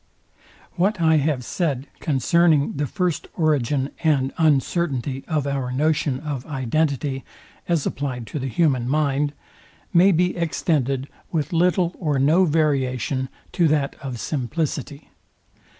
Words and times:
What 0.77 0.99
I 0.99 1.17
have 1.17 1.45
said 1.45 1.85
concerning 1.99 2.73
the 2.73 2.87
first 2.87 3.27
origin 3.37 3.91
and 4.03 4.33
uncertainty 4.39 5.23
of 5.27 5.45
our 5.45 5.71
notion 5.71 6.19
of 6.21 6.43
identity, 6.47 7.23
as 7.67 7.85
applied 7.85 8.25
to 8.25 8.39
the 8.39 8.47
human 8.47 8.89
mind, 8.89 9.31
may 9.93 10.11
be 10.11 10.35
extended 10.35 11.07
with 11.31 11.53
little 11.53 11.93
or 11.99 12.17
no 12.17 12.45
variation 12.45 13.29
to 13.51 13.67
that 13.67 13.95
of 14.01 14.19
simplicity. 14.19 15.11